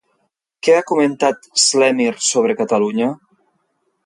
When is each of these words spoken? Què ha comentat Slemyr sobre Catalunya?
Què 0.67 0.77
ha 0.77 0.85
comentat 0.91 1.47
Slemyr 1.67 2.11
sobre 2.31 2.57
Catalunya? 2.63 3.13